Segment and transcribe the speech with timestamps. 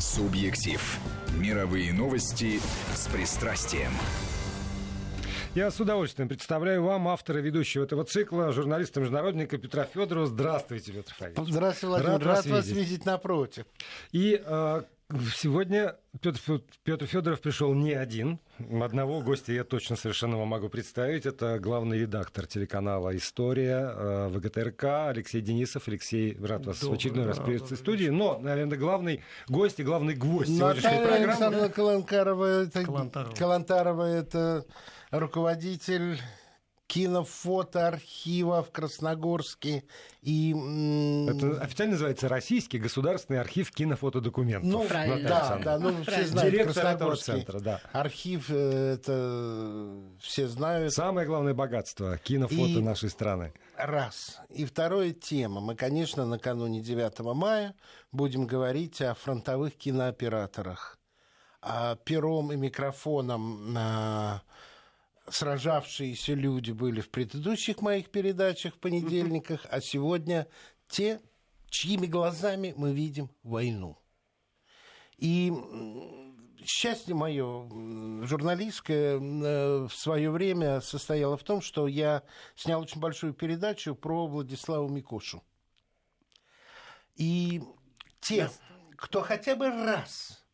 [0.00, 0.98] Субъектив.
[1.36, 2.58] Мировые новости
[2.94, 3.92] с пристрастием.
[5.54, 10.26] Я с удовольствием представляю вам автора ведущего этого цикла, журналиста-международника Петра Федорова.
[10.26, 11.52] Здравствуйте, Петр Федорович.
[11.52, 12.12] Здравствуйте, Владимир.
[12.12, 12.88] Рад, Рад вас, видеть.
[12.88, 13.66] видеть напротив.
[14.12, 14.82] И э,
[15.34, 16.40] Сегодня Петр,
[16.84, 18.38] Петр Федоров пришел не один.
[18.80, 21.26] Одного гостя я точно совершенно вам могу представить.
[21.26, 25.88] Это главный редактор телеканала «История» э, ВГТРК Алексей Денисов.
[25.88, 28.08] Алексей, рад вас добрый, в очередной да, раз приветствовать в студии.
[28.08, 31.24] Но, наверное, главный гость и главный гвоздь сегодняшней программы...
[31.24, 33.34] Александровна Калантарова, это, Калантарова.
[33.34, 34.64] Калантарова, это
[35.10, 36.20] руководитель
[36.90, 39.84] кинофотоархива в Красногорске.
[40.22, 44.68] И, Это официально называется Российский государственный архив кинофотодокументов.
[44.68, 45.28] Ну, правильно.
[45.28, 46.52] Да, да, ну, все знают.
[46.52, 47.80] Директор этого центра, да.
[47.92, 50.92] Архив, э, это все знают.
[50.92, 52.82] Самое главное богатство кинофото и...
[52.82, 53.52] нашей страны.
[53.76, 54.40] Раз.
[54.48, 55.60] И вторая тема.
[55.60, 57.76] Мы, конечно, накануне 9 мая
[58.10, 60.98] будем говорить о фронтовых кинооператорах.
[61.62, 64.42] А пером и микрофоном на
[65.30, 70.46] сражавшиеся люди были в предыдущих моих передачах в понедельниках, а сегодня
[70.88, 71.20] те,
[71.68, 73.96] чьими глазами мы видим войну.
[75.16, 75.52] И
[76.64, 77.68] счастье мое
[78.26, 82.22] журналистское э, в свое время состояло в том, что я
[82.54, 85.42] снял очень большую передачу про Владислава Микошу.
[87.16, 87.62] И
[88.20, 88.50] те,
[88.96, 90.44] кто хотя бы раз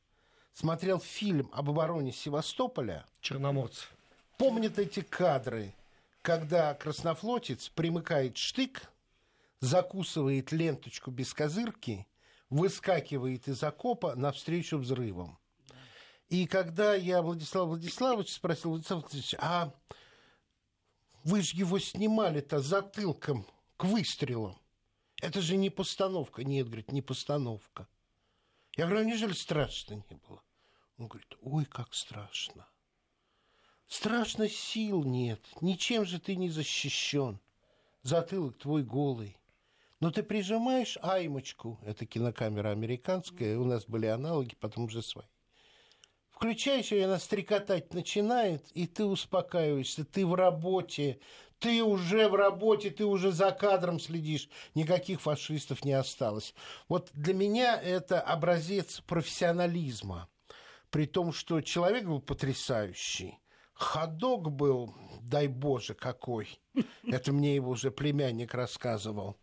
[0.53, 3.07] смотрел фильм об обороне Севастополя...
[3.21, 3.96] Черноморцев
[4.37, 5.75] помнят эти кадры,
[6.23, 8.91] когда краснофлотец примыкает штык,
[9.61, 12.07] закусывает ленточку без козырки,
[12.51, 15.39] выскакивает из окопа навстречу взрывам.
[16.29, 19.73] И когда я Владислав Владиславович спросил, Владислав Владиславович, а
[21.23, 24.57] вы же его снимали-то затылком к выстрелам.
[25.23, 26.45] Это же не постановка.
[26.45, 27.89] Нет, говорит, не постановка.
[28.77, 30.43] Я говорю, «А неужели страшно не было?
[30.99, 32.67] Он говорит, ой, как страшно.
[33.89, 37.39] Страшно сил нет, ничем же ты не защищен.
[38.03, 39.37] Затылок твой голый.
[40.01, 45.27] Но ты прижимаешь аймочку, это кинокамера американская, у нас были аналоги, потом уже свои.
[46.31, 51.19] Включаешь ее, она стрекотать начинает, и ты успокаиваешься, ты в работе,
[51.59, 56.55] ты уже в работе, ты уже за кадром следишь, никаких фашистов не осталось.
[56.89, 60.29] Вот для меня это образец профессионализма,
[60.91, 63.39] при том, что человек был потрясающий,
[63.77, 66.59] ходок был, дай боже, какой.
[67.07, 69.37] Это мне его уже племянник рассказывал.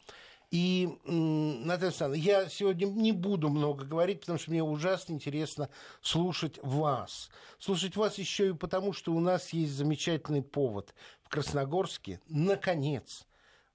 [0.51, 5.69] И, Наталья Александровна, я сегодня не буду много говорить, потому что мне ужасно интересно
[6.01, 7.31] слушать вас.
[7.57, 10.93] Слушать вас еще и потому, что у нас есть замечательный повод.
[11.23, 13.25] В Красногорске, наконец,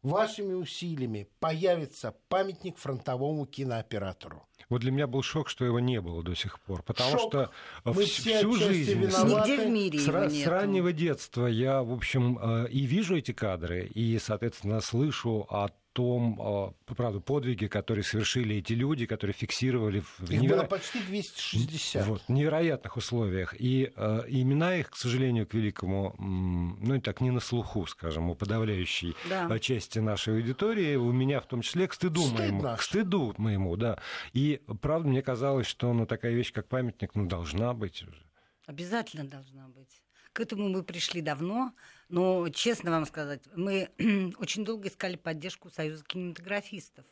[0.03, 4.47] вашими усилиями появится памятник фронтовому кинооператору.
[4.69, 7.31] Вот для меня был шок, что его не было до сих пор, потому шок.
[7.31, 7.50] что
[7.84, 12.81] Мы всю жизнь Нигде в мире с, с раннего детства я, в общем, э, и
[12.81, 19.04] вижу эти кадры, и, соответственно, слышу о том, а, правда, подвиге, которые совершили эти люди,
[19.04, 20.59] которые фиксировали в Их неверо...
[20.59, 22.06] было почти 260.
[22.06, 23.53] Вот, невероятных условиях.
[23.59, 28.31] И э, имена их, к сожалению, к великому, ну, и так не на слуху, скажем,
[28.31, 29.48] у подавляющей да.
[29.50, 32.62] А, части нашей аудитории, у меня в том числе, к стыду Стыд моему.
[32.62, 32.78] Наш.
[32.78, 33.98] К стыду моему, да.
[34.32, 38.22] И, правда, мне казалось, что ну, такая вещь, как памятник, ну, должна быть уже.
[38.66, 40.00] Обязательно должна быть.
[40.32, 41.72] К этому мы пришли давно,
[42.08, 43.91] но, честно вам сказать, мы
[44.38, 47.04] очень долго искали поддержку Союза кинематографистов,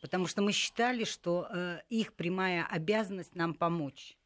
[0.00, 4.16] потому что мы считали, что э, их прямая обязанность нам помочь.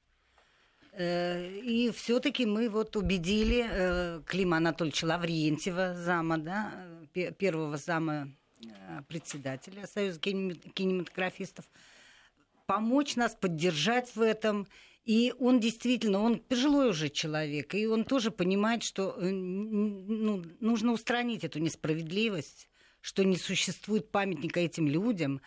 [0.93, 6.73] Э, и все-таки мы вот убедили э, Клима Анатольевича Лаврентьева, зама, да,
[7.13, 8.33] первого зама
[8.65, 11.67] э, председателя Союза кинематографистов,
[12.65, 14.67] помочь нас, поддержать в этом.
[15.07, 20.93] И он действительно, он пожилой уже человек, и он тоже понимает, что э, ну, нужно
[20.93, 22.69] устранить эту несправедливость
[23.03, 25.41] что не существует памятника этим людям,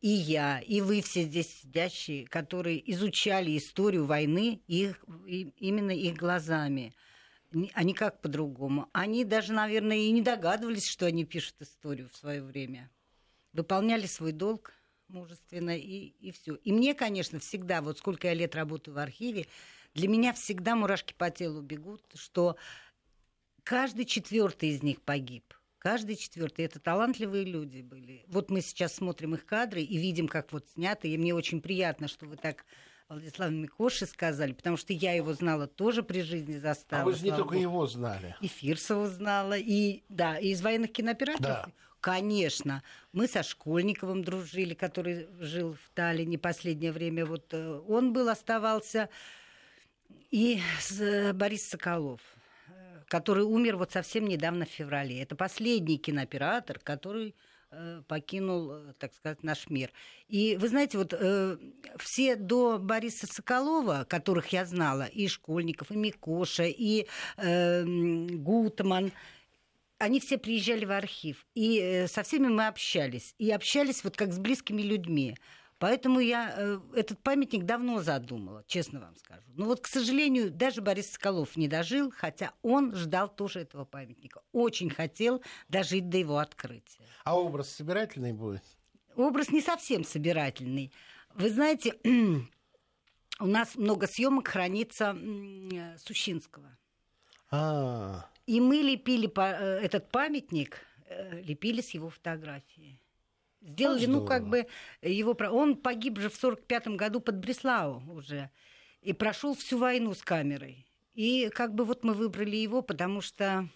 [0.00, 6.94] и я, и вы все здесь сидящие, которые изучали историю войны их, именно их глазами,
[7.72, 8.88] а не как по-другому.
[8.92, 12.88] Они даже, наверное, и не догадывались, что они пишут историю в свое время.
[13.52, 14.72] Выполняли свой долг–
[15.12, 16.54] мужественно, и, и все.
[16.56, 19.46] И мне, конечно, всегда, вот сколько я лет работаю в архиве,
[19.94, 22.56] для меня всегда мурашки по телу бегут, что
[23.62, 25.54] каждый четвертый из них погиб.
[25.78, 28.24] Каждый четвертый это талантливые люди были.
[28.28, 31.08] Вот мы сейчас смотрим их кадры и видим, как вот снято.
[31.08, 32.64] И мне очень приятно, что вы так
[33.08, 37.02] Владислав Микоши сказали, потому что я его знала тоже при жизни застала.
[37.02, 37.60] А вы же не только Богу.
[37.60, 38.36] его знали.
[38.40, 41.66] И Фирсову знала, и да, и из военных кинооператоров.
[41.66, 41.72] Да.
[42.02, 42.82] Конечно.
[43.12, 47.24] Мы со Школьниковым дружили, который жил в Таллине последнее время.
[47.24, 49.08] Вот э, он был, оставался.
[50.32, 52.20] И с- Борис Соколов
[52.66, 52.72] э,
[53.06, 55.22] который умер вот совсем недавно в феврале.
[55.22, 57.36] Это последний кинооператор, который
[57.70, 59.92] э, покинул, э, так сказать, наш мир.
[60.26, 61.56] И вы знаете, вот э,
[61.98, 67.06] все до Бориса Соколова, которых я знала, и Школьников, и Микоша, и
[67.36, 69.12] э, Гутман,
[70.02, 74.32] они все приезжали в архив, и э, со всеми мы общались, и общались вот как
[74.32, 75.36] с близкими людьми.
[75.78, 79.46] Поэтому я э, этот памятник давно задумала, честно вам скажу.
[79.54, 84.42] Но вот, к сожалению, даже Борис Соколов не дожил, хотя он ждал тоже этого памятника.
[84.50, 87.06] Очень хотел дожить до его открытия.
[87.22, 88.64] А образ собирательный будет?
[89.14, 90.92] Образ не совсем собирательный.
[91.34, 91.94] Вы знаете,
[93.40, 96.76] у нас много съемок хранится э, Сущинского.
[97.52, 102.98] А, И мы лепили э, этот памятник, э, лепили с его фотографии.
[103.60, 104.66] Сделали, ну, как бы
[105.02, 105.36] его...
[105.50, 108.50] Он погиб же в сорок пятом году под Бреслау уже.
[109.02, 110.84] И прошел всю войну с камерой.
[111.14, 113.68] И как бы вот мы выбрали его, потому что...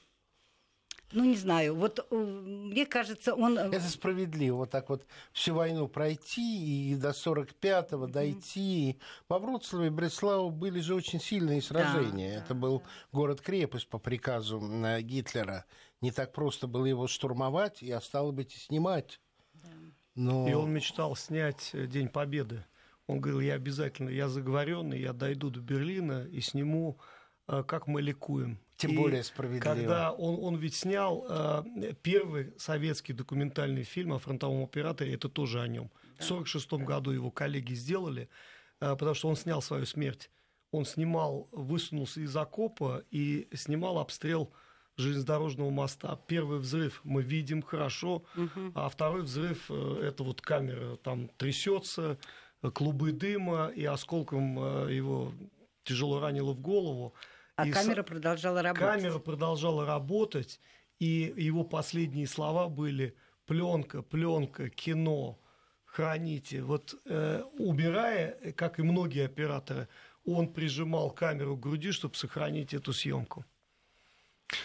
[1.12, 3.56] Ну, не знаю, вот э, мне кажется, он...
[3.58, 4.56] э, это справедливо.
[4.56, 8.98] Вот так вот всю войну пройти и до 45-го дойти.
[9.28, 12.38] Во Вроцлаве и Бреслау были же очень сильные сражения.
[12.38, 12.82] да, это был
[13.12, 15.64] город-крепость по приказу э, Гитлера.
[16.00, 19.20] Не так просто было его штурмовать и, а стало быть, и снимать.
[20.16, 20.48] Но...
[20.48, 22.64] И он мечтал снять День Победы.
[23.06, 26.98] Он говорил, я обязательно, я заговоренный, я дойду до Берлина и сниму,
[27.46, 28.58] как мы ликуем.
[28.76, 29.62] Тем И более справедливо.
[29.62, 35.61] Когда он, он ведь снял э, первый советский документальный фильм о фронтовом операторе, это тоже
[35.61, 35.90] о нем.
[36.19, 38.28] В 1946 году его коллеги сделали,
[38.81, 40.31] э, потому что он снял свою смерть.
[40.73, 44.52] Он снимал, высунулся из окопа и снимал обстрел
[44.96, 46.19] железнодорожного моста.
[46.26, 48.25] Первый взрыв мы видим хорошо,
[48.75, 52.19] а второй взрыв э, это вот камера там трясется,
[52.75, 55.32] клубы дыма и осколком э, его
[55.84, 57.14] тяжело ранило в голову.
[57.56, 59.02] А И камера со- продолжала работать.
[59.02, 60.60] Камера продолжала работать,
[60.98, 63.16] и его последние слова были
[63.46, 65.38] пленка, пленка, кино,
[65.84, 66.62] храните.
[66.62, 69.88] Вот э, убирая, как и многие операторы,
[70.24, 73.44] он прижимал камеру к груди, чтобы сохранить эту съемку.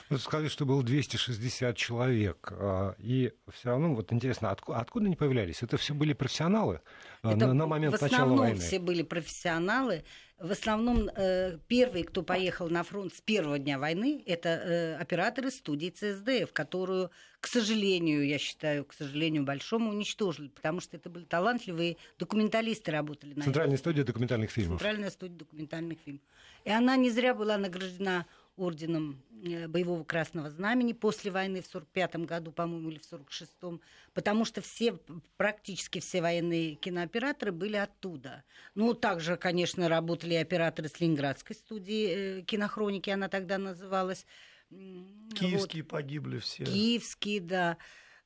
[0.10, 2.50] Вы сказали, что было 260 человек.
[2.52, 5.64] а, И все равно, вот интересно, отку- откуда они появлялись?
[5.64, 6.82] Это все были профессионалы
[7.24, 8.60] а, Это на, на момент в начала основном войны?
[8.60, 10.04] все были профессионалы.
[10.38, 15.52] В основном э, первые, кто поехал на фронт с первого дня войны, это э, операторы
[15.52, 21.26] студии ЦСДФ, которую, к сожалению, я считаю, к сожалению, большому уничтожили, потому что это были
[21.26, 24.80] талантливые документалисты, работали на Центральная студия документальных фильмов.
[24.80, 26.22] Центральная студия документальных фильмов.
[26.66, 28.26] И она не зря была награждена
[28.58, 33.82] орденом э, Боевого Красного Знамени после войны в 45 году, по-моему, или в 46-м,
[34.14, 35.00] потому что все,
[35.38, 38.44] практически все военные кинооператоры были оттуда.
[38.76, 44.26] Ну, также, конечно, работали операторы с Ленинградской студии э, кинохроники, она тогда называлась.
[44.70, 45.40] М, вот.
[45.40, 46.66] Киевские погибли все.
[46.66, 47.78] Киевские, да.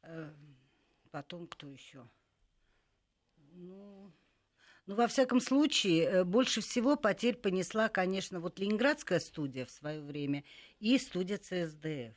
[0.03, 0.31] Э,
[1.15, 2.05] Потом кто еще?
[3.53, 4.11] Ну,
[4.87, 10.01] ну, во всяком случае, э, больше всего потерь понесла, конечно, вот Ленинградская студия в свое
[10.01, 10.43] время
[10.79, 12.15] и студия ЦСДФ.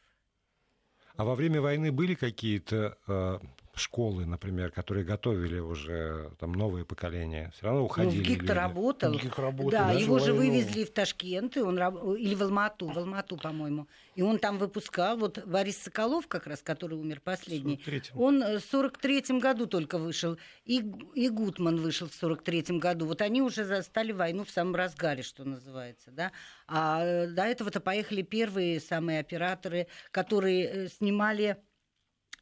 [1.17, 3.38] А во время войны были какие-то э,
[3.78, 7.50] школы, например, которые готовили уже там новые поколения?
[7.54, 9.12] Все равно Ну, уходили в ГИК-то работал.
[9.16, 10.52] В ГИК работал, да, его же войну.
[10.52, 11.76] вывезли в Ташкент, и он,
[12.17, 13.86] или в Алмату, в Алмату, по-моему.
[14.14, 15.17] И он там выпускал.
[15.17, 18.20] Вот Борис Соколов, как раз, который умер последний, 43-м.
[18.20, 20.36] он э, в 43-м году только вышел.
[20.64, 23.06] И, и Гутман вышел в 43-м году.
[23.06, 26.10] Вот они уже застали войну в самом разгаре, что называется.
[26.10, 26.32] Да?
[26.67, 31.56] А э, до этого-то поехали первые самые операторы, которые э, снимали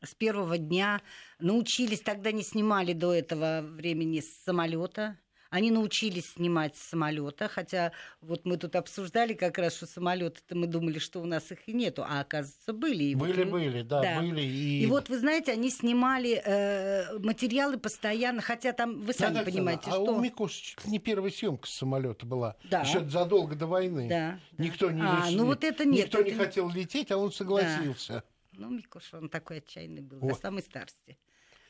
[0.06, 1.00] с первого дня
[1.38, 5.18] научились, тогда не снимали до этого времени с самолета.
[5.48, 10.66] Они научились снимать с самолета, хотя вот мы тут обсуждали как раз, что самолеты-то мы
[10.66, 13.04] думали, что у нас их и нету, а оказывается были.
[13.04, 14.42] И вот Были, были, да, были.
[14.42, 19.52] И, И вот вы знаете, они снимали э, материалы постоянно, хотя там вы сами Наталья
[19.52, 20.36] понимаете, Александровна, что.
[20.36, 22.56] А у ли не первая съемка с самолета была.
[22.64, 22.80] Да.
[22.80, 24.08] Еще задолго до войны.
[24.08, 24.64] Да, да.
[24.64, 28.24] Никто не А, ну вот это нет, Никто не это- хотел лететь, а он согласился.
[28.56, 30.28] Ну, Микоша, он такой отчаянный был, О.
[30.28, 31.18] до самой старости.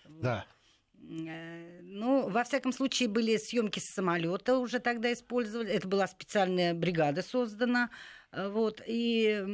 [0.09, 0.47] Да.
[0.95, 5.71] Э, Ну, во всяком случае, были съемки с самолета уже тогда использовали.
[5.71, 7.91] Это была специальная бригада создана.
[8.33, 9.45] Э, Вот, и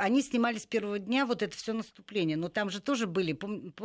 [0.00, 2.36] они снимали с первого дня вот это все наступление.
[2.36, 3.38] Но там же тоже были,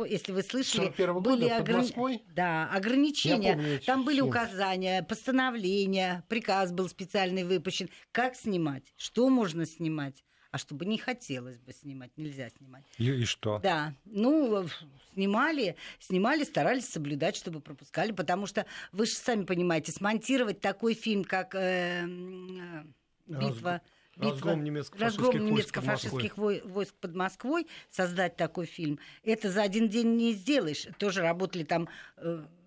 [0.08, 2.22] если вы слышали, 41-го были года Москвой?
[2.34, 3.54] Да, ограничения.
[3.54, 4.28] Помню там были съемки.
[4.30, 7.90] указания, постановления, приказ был специальный выпущен.
[8.12, 10.24] Как снимать, что можно снимать.
[10.56, 12.82] А чтобы не хотелось бы снимать, нельзя снимать.
[12.96, 13.58] И, и что?
[13.58, 14.66] Да, ну,
[15.12, 21.24] снимали, снимали, старались соблюдать, чтобы пропускали, потому что вы же сами понимаете, смонтировать такой фильм,
[21.24, 22.84] как э, э,
[23.26, 23.82] «Битва...»
[24.16, 30.16] Битва, разгром немецко-фашистских, разгром немецко-фашистских войск под Москвой, создать такой фильм, это за один день
[30.16, 30.86] не сделаешь.
[30.96, 31.86] Тоже работали там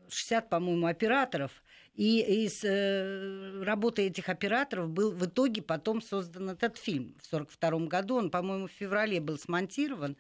[0.10, 1.52] 60, по-моему, операторов.
[2.00, 7.88] И из э, работы этих операторов был в итоге потом создан этот фильм в 1942
[7.88, 8.16] году.
[8.16, 10.16] Он, по-моему, в феврале был смонтирован.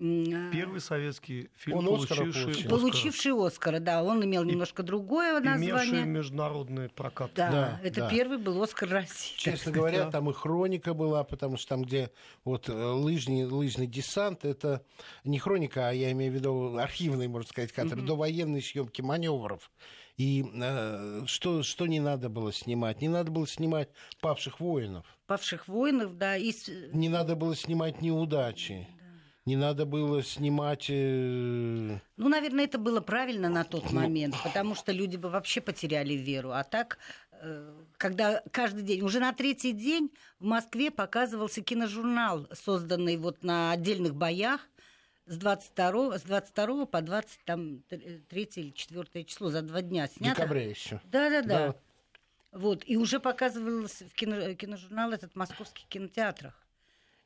[0.00, 2.68] А, Первый советский фильм, Он получивший Оскара.
[2.70, 4.02] Получивший Оскара, да.
[4.02, 5.68] Он имел немножко другое название.
[5.68, 7.32] Имевший международный прокат.
[7.34, 8.08] Да, Да, это да.
[8.08, 9.36] первый был Оскар России.
[9.36, 12.10] Честно говоря, там и хроника была, потому что там, где
[12.46, 14.82] вот э, лыжный, лыжный десант, это
[15.24, 19.70] не хроника, а я имею в виду архивный, можно сказать, кадр, до военной съемки маневров.
[20.18, 23.00] И э, что, что не надо было снимать?
[23.00, 23.88] Не надо было снимать
[24.20, 25.06] павших воинов.
[25.26, 26.36] Павших воинов, да.
[26.36, 26.52] И...
[26.92, 28.88] Не надо было снимать неудачи.
[29.46, 30.86] Не надо было снимать...
[30.90, 36.14] э, Ну, наверное, это было правильно на тот момент, потому что люди бы вообще потеряли
[36.14, 36.50] веру.
[36.50, 36.98] А так,
[37.40, 40.10] э, когда каждый день, уже на третий день
[40.40, 44.68] в Москве показывался киножурнал, созданный вот на отдельных боях
[45.28, 50.40] с 22, с 22 по 23 или 4 число, за два дня снято.
[50.40, 51.00] декабря еще.
[51.04, 51.68] Да-да-да.
[51.68, 51.76] Да.
[52.52, 52.82] Вот.
[52.86, 56.54] И уже показывался в кино, киножурнал этот в московских кинотеатрах.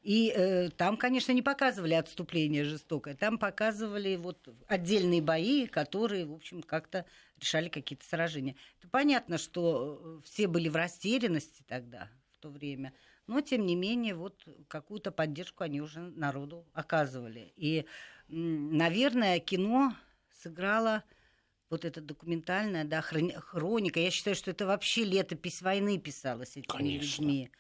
[0.03, 6.33] И э, там, конечно, не показывали отступление жестокое, там показывали вот отдельные бои, которые, в
[6.33, 7.07] общем, как-то
[7.39, 8.57] решали какие-то сражения.
[8.81, 12.93] Это понятно, что э, все были в растерянности тогда, в то время,
[13.33, 17.53] но, тем не менее, вот какую-то поддержку они уже народу оказывали.
[17.57, 17.87] И,
[18.29, 19.97] наверное, кино
[20.31, 21.03] сыграло
[21.71, 23.99] вот это документальная, да, хрони- хроника.
[24.01, 27.23] Я считаю, что это вообще летопись войны писалась этими Конечно.
[27.23, 27.51] людьми.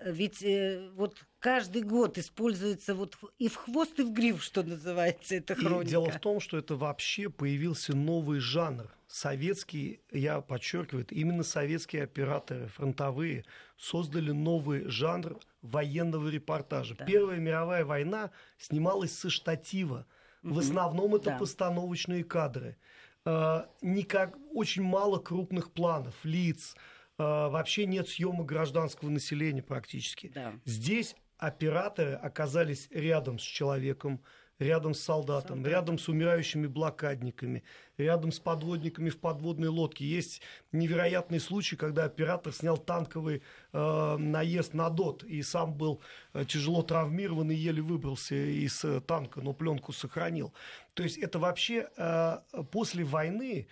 [0.00, 4.62] Э, Ведь э, вот каждый год используется вот и в хвост, и в гриф, что
[4.62, 5.90] называется, эта И хроника.
[5.90, 8.90] дело в том, что это вообще появился новый жанр.
[9.08, 13.44] Советские, я подчеркиваю, именно советские операторы фронтовые
[13.76, 16.96] создали новый жанр военного репортажа.
[16.96, 17.04] Да.
[17.04, 20.06] Первая мировая война снималась со штатива.
[20.42, 21.38] В основном это Да.
[21.38, 22.76] постановочные кадры.
[23.24, 26.74] Э, Никак, очень мало крупных планов, лиц.
[27.18, 30.30] Э, Вообще нет съемок гражданского населения практически.
[30.34, 30.54] Да.
[30.64, 34.22] Здесь операторы оказались рядом с человеком,
[34.58, 37.62] рядом с солдатом, рядом с умирающими блокадниками,
[37.98, 40.06] рядом с подводниками в подводной лодке.
[40.06, 40.40] Есть
[40.72, 43.42] невероятный случай, когда оператор снял танковый
[43.72, 46.00] э, наезд на ДОТ и сам был
[46.32, 50.54] э, тяжело травмирован и еле выбрался из э, танка, но пленку сохранил.
[50.94, 52.38] То есть это вообще э,
[52.72, 53.68] после войны,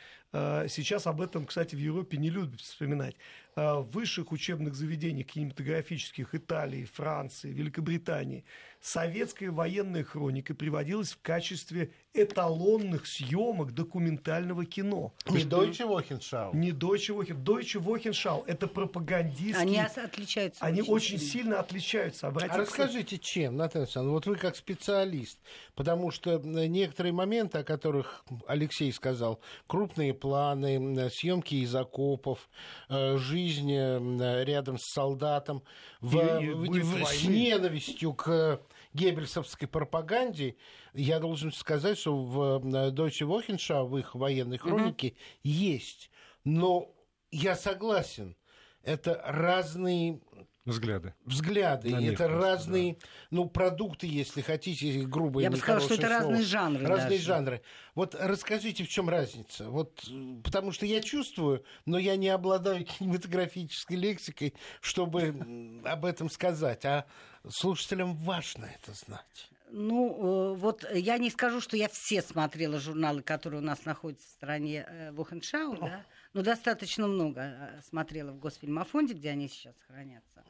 [0.69, 3.19] сейчас об этом, кстати, в Европе не любят вспоминать, э,
[3.57, 8.45] в высших учебных заведениях кинематографических Италии, Франции, Великобритании
[8.85, 15.15] советская военная хроника приводилась в качестве эталонных съемок документального кино.
[15.29, 16.55] Не Deutsche Wochenschau.
[16.55, 17.43] Не Deutsche Wochen.
[17.43, 19.57] Deutsche Wochenschau– это пропагандистские...
[19.57, 20.63] Они отличаются.
[20.63, 22.29] Они очень сильно отличаются.
[22.29, 25.39] Обратите А расскажите, чем, Наталья Александровна, вот вы как специалист,
[25.75, 32.51] потому что э, некоторые моменты, о которых Алексей сказал, крупные планы, съемки из окопов,
[32.91, 33.17] э,
[33.49, 35.63] жизнь э, рядом с солдатом,
[36.01, 38.61] в, И- и в- с ненавистью к
[38.95, 40.57] геббельсовской пропаганде,
[40.95, 46.11] я должен сказать, что в э, Deutsche Wochenschau, в их военной хронике, есть.
[46.45, 46.91] Но
[47.31, 48.37] я согласен,
[48.83, 50.21] это разные
[50.65, 51.13] Взгляды.
[51.27, 52.97] взгляды, На и это просто, разные,
[53.31, 57.23] ну, продукты, если хотите, грубо Я бы сказала, что это разные жанры Разные даже.
[57.23, 57.63] жанры.
[57.95, 59.69] Вот расскажите, в чем разница?
[59.69, 60.03] Вот,
[60.43, 66.87] потому что я чувствую, но я не обладаю кинематографической лексикой, чтобы об этом сказать.
[66.87, 67.05] А
[67.47, 69.51] слушателям важно это знать.
[69.71, 74.27] Ну, э, вот я не скажу, что я все смотрела журналы, которые у нас находятся
[74.29, 79.75] в стране э, Вохеншау, да, но достаточно много э, смотрела в Госфильмофонде, где они сейчас
[79.89, 80.45] хранятся.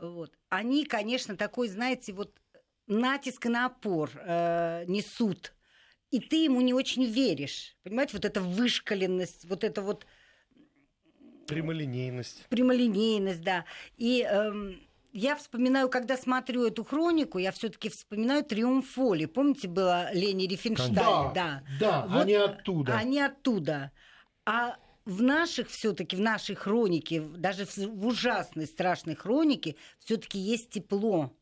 [0.00, 0.32] Вот.
[0.48, 2.32] Они, конечно, такой, знаете, вот
[2.86, 5.54] натиск и напор э, несут,
[6.10, 7.76] и ты ему не очень веришь.
[7.82, 10.06] Понимаете, вот эта вышкаленность, вот это вот
[11.46, 12.46] Прямолинейность.
[12.48, 13.66] прямолинейность, да.
[13.98, 14.80] И эм,
[15.12, 19.26] я вспоминаю, когда смотрю эту хронику, я все-таки вспоминаю «Триумф воли».
[19.26, 20.94] Помните, была Лени Рифеншталь?
[20.94, 21.64] Да, да.
[21.78, 22.96] да, Вот, они оттуда.
[22.96, 23.92] Они оттуда.
[24.46, 31.36] А в наших все-таки, в нашей хронике, даже в, ужасной, страшной хронике, все-таки есть тепло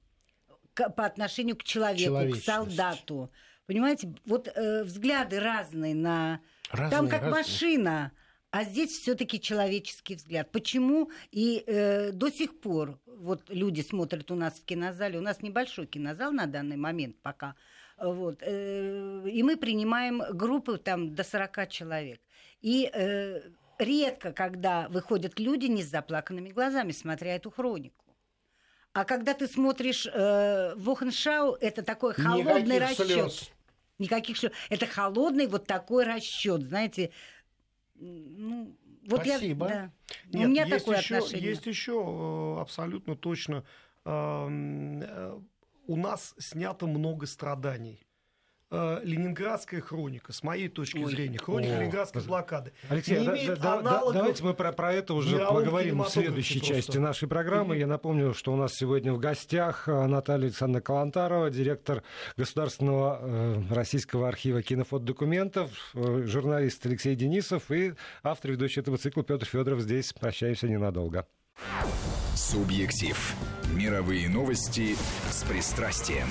[0.75, 3.31] к- по отношению к человеку, к солдату.
[3.67, 6.41] Понимаете, вот э, взгляды разные на...
[6.71, 7.31] Разные, Там как разные.
[7.31, 8.13] машина.
[8.51, 10.51] А здесь все-таки человеческий взгляд.
[10.53, 15.41] Почему и э, до сих пор вот люди смотрят у нас в кинозале, у нас
[15.41, 17.55] небольшой кинозал на данный момент пока,
[17.97, 22.21] вот, э, и мы принимаем группы там до 40 человек.
[22.63, 23.41] И э,
[23.79, 28.05] редко, когда выходят люди не с заплаканными глазами, смотря эту хронику.
[28.93, 33.07] А когда ты смотришь э, Вохеншау, это такой холодный Никаких расчет.
[33.07, 33.51] слез.
[33.99, 34.53] Никаких слез.
[34.71, 37.11] Это холодный вот такой расчет, знаете.
[37.95, 38.77] Ну,
[39.09, 39.67] вот Спасибо.
[39.67, 39.91] Я, да.
[40.39, 41.49] Нет, У меня есть такое еще, отношение.
[41.51, 43.65] Есть еще э, абсолютно точно.
[44.05, 45.41] эм, э,
[45.87, 48.05] У нас снято много страданий.
[48.75, 51.11] Э, Ленинградская хроника, с моей точки Ой.
[51.13, 54.95] зрения, хроника О, Ленинградской блокады, Алексей, не да- имеет да- да- давайте мы про, про
[54.95, 56.75] это уже поговорим в следующей просто.
[56.77, 57.77] части нашей программы.
[57.77, 62.03] Я напомню, что у нас сегодня в гостях э, Наталья Александровна Калантарова, директор
[62.39, 69.45] Государственного э, российского архива кинофотодокументов, э, журналист Алексей Денисов и автор ведущий этого цикла Петр
[69.45, 69.81] Федоров.
[69.81, 71.27] Здесь прощаемся ненадолго.
[72.35, 73.35] Субъектив.
[73.75, 74.97] Мировые новости
[75.31, 76.29] с пристрастием.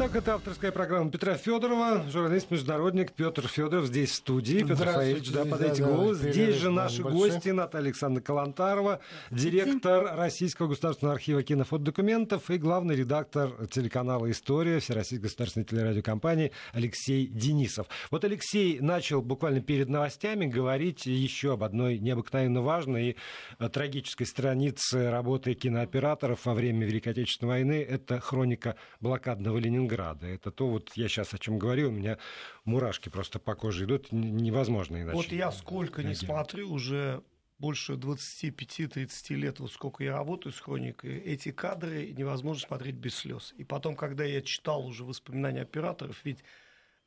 [0.00, 4.62] Так, это авторская программа Петра Федорова, журналист-международник Петр Федоров здесь в студии.
[4.62, 6.18] Петр Фаевич, да, да, подайте да, голос.
[6.20, 7.30] перерыв, Здесь же да, наши небольшой.
[7.30, 15.24] гости Наталья Александровна Калантарова, директор Российского государственного архива кинофотодокументов и главный редактор телеканала «История» Всероссийской
[15.24, 17.86] государственной телерадиокомпании Алексей Денисов.
[18.10, 23.16] Вот Алексей начал буквально перед новостями говорить еще об одной необыкновенно важной и
[23.58, 27.86] э, трагической странице работы кинооператоров во время Великой Отечественной войны.
[27.86, 29.89] Это хроника блокадного Ленинграда.
[30.26, 32.18] Это то, вот я сейчас о чем говорю, у меня
[32.64, 35.16] мурашки просто по коже идут, невозможно иначе.
[35.16, 37.22] Вот я сколько не смотрю, уже
[37.60, 43.52] больше 25-30 лет, вот сколько я работаю с хроникой, эти кадры невозможно смотреть без слез.
[43.58, 46.42] И потом, когда я читал уже воспоминания операторов, ведь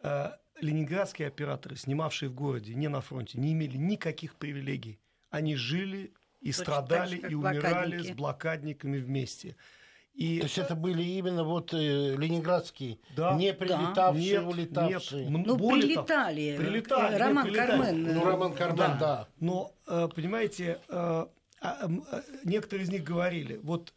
[0.04, 0.30] э,
[0.62, 5.00] ленинградские операторы, снимавшие в городе, не на фронте, не имели никаких привилегий.
[5.32, 8.12] Они жили и Точно страдали, так же, как и умирали блокадники.
[8.12, 9.56] с блокадниками вместе.
[10.14, 13.34] И То есть это были именно вот э, ленинградские, Да.
[13.36, 15.26] не прилетавшие, нет, улетавшие.
[15.26, 16.58] нет, Ну, более того, прилетали.
[16.58, 17.68] прилетали, Э, Роман прилетали.
[17.72, 18.04] Кармен.
[18.04, 19.28] Ну, э, Роман Кармен, да.
[19.40, 21.28] Но, э, понимаете, а,
[22.44, 23.94] некоторые из них говорили, вот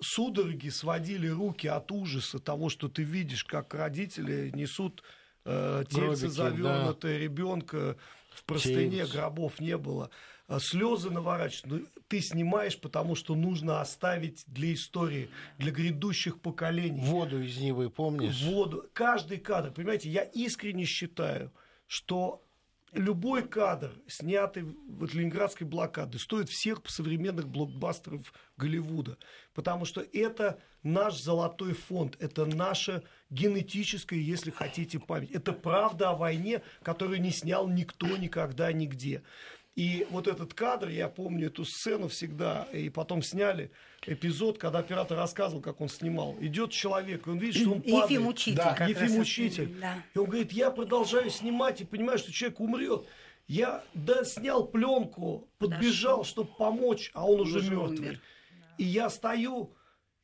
[0.00, 5.02] судороги сводили руки от ужаса того, что ты видишь, как родители несут
[5.44, 7.96] э, тельце завернутое ребенка
[8.34, 9.12] в простыне, Тельце.
[9.18, 10.10] гробов не было.
[10.50, 11.68] А Слезы наворачиваются.
[11.68, 17.88] Ну, ты снимаешь, потому что нужно оставить для истории, для грядущих поколений Воду из Нивы,
[17.88, 18.42] помнишь?
[18.42, 18.84] воду.
[18.92, 21.52] Каждый кадр, понимаете, я искренне считаю,
[21.86, 22.44] что
[22.92, 24.64] любой кадр, снятый
[25.00, 29.18] от ленинградской блокады, стоит всех современных блокбастеров Голливуда.
[29.54, 35.30] Потому что это наш золотой фонд, это наша генетическая, если хотите, память.
[35.30, 39.22] Это правда о войне, которую не снял никто никогда нигде.
[39.76, 43.70] И вот этот кадр, я помню эту сцену всегда, и потом сняли
[44.04, 46.36] эпизод, когда оператор рассказывал, как он снимал.
[46.40, 48.10] Идет человек, и он видит, что он падает.
[48.10, 48.56] Ефим Учитель.
[48.56, 49.76] Да, Ефим Учитель.
[49.80, 50.02] Да.
[50.14, 53.06] И он говорит, я продолжаю снимать и понимаю, что человек умрет.
[53.46, 57.98] Я да, снял пленку, подбежал, чтобы помочь, а он уже уже мертвый.
[57.98, 58.20] умер.
[58.78, 59.74] И я стою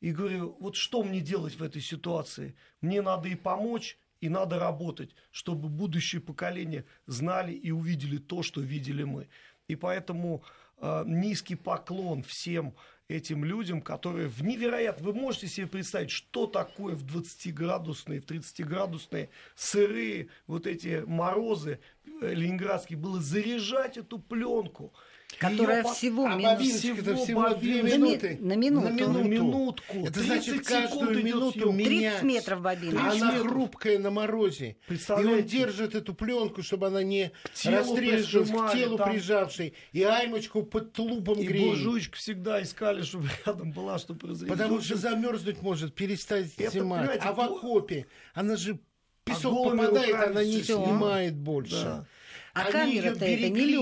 [0.01, 2.55] и говорю, вот что мне делать в этой ситуации?
[2.81, 8.61] Мне надо и помочь, и надо работать, чтобы будущее поколение знали и увидели то, что
[8.61, 9.27] видели мы.
[9.67, 10.43] И поэтому
[10.79, 12.73] э, низкий поклон всем
[13.07, 15.05] этим людям, которые в невероятно...
[15.05, 21.79] Вы можете себе представить, что такое в 20-градусные, в 30-градусные сырые вот эти морозы
[22.21, 24.93] э, ленинградские было заряжать эту пленку.
[25.39, 28.37] Которая по- всего А минут- всего всего две минуты.
[28.41, 28.87] На минуту.
[28.89, 29.97] На минутку.
[30.05, 31.75] Это 30 значит, каждую минуту съемка.
[31.83, 32.23] 30 менять.
[32.23, 32.99] метров бобина.
[33.01, 33.51] А 30 Она метров.
[33.51, 34.77] хрупкая на морозе.
[34.89, 37.31] И он держит эту пленку, чтобы она не
[37.65, 39.73] растрескалась, к телу там- прижавшей.
[39.91, 41.67] И аймочку под тулупом И греет.
[41.67, 44.47] буржуечку всегда искали, чтобы рядом была, чтобы разрезать.
[44.49, 47.01] Потому что замерзнуть может, перестать Это, снимать.
[47.01, 48.79] понимаете, А в окопе она же
[49.23, 51.75] песок голыми попадает, руками она не снимает больше.
[51.83, 52.05] Да.
[52.53, 53.77] А Они камера-то это не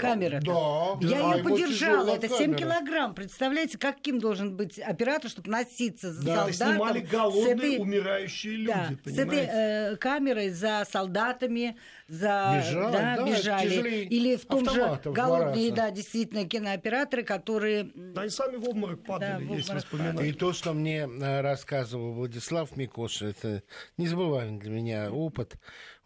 [0.00, 0.40] Камера.
[0.42, 0.98] Да.
[1.00, 2.10] Я да, ее подержала.
[2.14, 2.56] Это 7 камера.
[2.58, 3.14] килограмм.
[3.14, 6.36] Представляете, каким должен быть оператор, чтобы носиться за Да.
[6.52, 6.74] Солдатом.
[6.74, 8.72] снимали с голодные, этой- умирающие люди,
[9.04, 11.76] Да, с этой э, камерой за солдатами,
[12.08, 14.04] за Бежали, да, да, бежали.
[14.04, 19.44] Или в том же голодные, да, действительно кинооператоры, которые Да, они сами в обморок падали,
[19.44, 20.28] в есть обморок воспоминания.
[20.28, 23.62] И то, что мне э, рассказывал Владислав Микоша, это
[23.96, 25.54] незабываемый для меня опыт.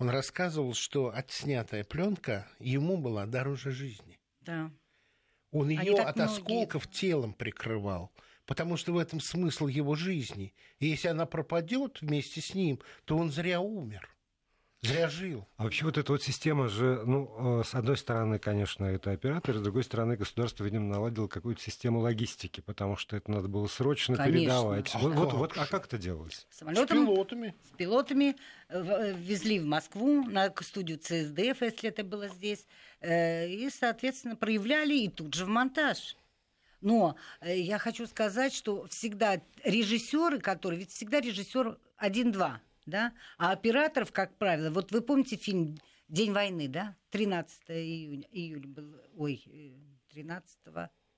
[0.01, 4.19] Он рассказывал, что отснятая пленка ему была дороже жизни.
[4.41, 4.73] да.
[5.53, 6.33] Он ее от многие.
[6.33, 8.13] осколков телом прикрывал,
[8.47, 10.55] потому что в этом смысл его жизни.
[10.79, 14.09] И если она пропадет вместе с ним, то он зря умер.
[14.83, 15.47] Зря жил.
[15.59, 19.55] А вообще вот эта вот система же, ну, э, с одной стороны, конечно, это оператор,
[19.57, 24.17] с другой стороны, государство, видимо, наладило какую-то систему логистики, потому что это надо было срочно
[24.17, 24.39] Конечно.
[24.39, 24.91] передавать.
[24.95, 26.47] А вот, вот, как вот, а как это делалось?
[26.51, 27.55] С Самолетом пилотами.
[27.71, 28.37] с пилотами
[28.71, 32.67] э, в- везли в Москву на студию ЦСДФ, если это было здесь,
[33.01, 36.17] э, и, соответственно, проявляли и тут же в монтаж.
[36.81, 44.13] Но я хочу сказать, что всегда режиссеры, которые, ведь всегда режиссер один-два, да, а операторов,
[44.13, 45.77] как правило, вот вы помните фильм
[46.11, 50.59] День войны, да, 13 июня, июля был, ой, э, 13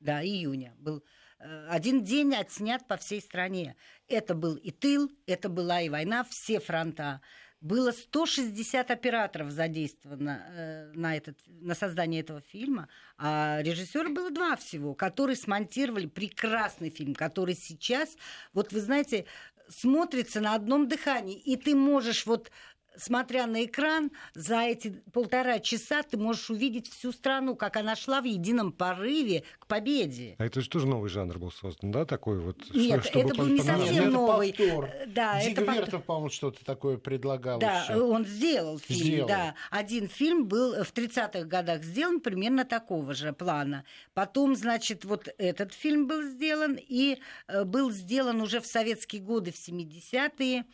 [0.01, 1.03] да, июня был
[1.38, 3.75] э, один день отснят по всей стране.
[4.07, 7.22] Это был и тыл, это была и война, все фронта.
[7.62, 14.57] Было 160 операторов задействовано э, на, этот, на создание этого фильма, а режиссера было два
[14.57, 18.14] всего, которые смонтировали прекрасный фильм, который сейчас,
[18.53, 19.25] вот вы знаете,
[19.72, 22.50] смотрится на одном дыхании, и ты можешь вот
[22.96, 28.20] смотря на экран, за эти полтора часа ты можешь увидеть всю страну, как она шла
[28.20, 30.37] в едином порыве к победе.
[30.38, 32.59] А это же тоже новый жанр был создан, да, такой вот?
[32.74, 34.52] Нет, чтобы это был не по- Нет, совсем это новый.
[34.52, 34.90] повтор.
[35.09, 35.74] Да, это повтор.
[35.74, 38.00] Дигвертов, по-моему, что-то такое предлагал Да, еще.
[38.00, 39.28] он сделал фильм, Сделал.
[39.28, 39.55] да.
[39.70, 43.85] Один фильм был в 30-х годах сделан примерно такого же плана.
[44.14, 49.52] Потом, значит, вот этот фильм был сделан, и э, был сделан уже в советские годы,
[49.52, 50.64] в 70-е, э,